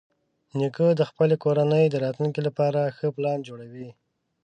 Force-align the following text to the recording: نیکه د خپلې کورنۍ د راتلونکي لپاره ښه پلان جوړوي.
نیکه 0.57 0.87
د 0.99 1.01
خپلې 1.09 1.35
کورنۍ 1.43 1.85
د 1.89 1.95
راتلونکي 2.05 2.41
لپاره 2.47 2.93
ښه 2.97 3.07
پلان 3.15 3.39
جوړوي. 3.47 3.89